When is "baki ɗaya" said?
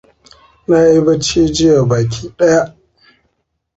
1.89-2.61